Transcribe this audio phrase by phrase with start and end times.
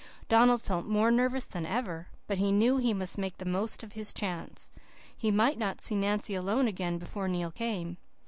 [0.29, 2.07] Donald felt more nervous than ever.
[2.25, 4.71] But he knew he must make the most of his chance.
[5.15, 7.97] He might not see Nancy alone again before Neil came.